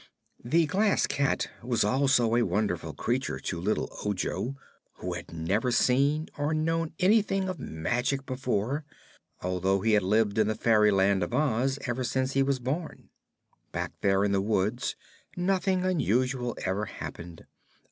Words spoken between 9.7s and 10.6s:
he had lived in the